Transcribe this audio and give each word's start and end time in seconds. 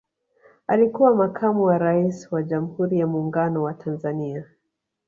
alikuwa 0.67 1.15
makamu 1.15 1.63
wa 1.63 1.77
raisi 1.77 2.27
wa 2.31 2.43
jamhuri 2.43 2.99
ya 2.99 3.07
muungano 3.07 3.63
wa 3.63 3.73
tanzania 3.73 4.45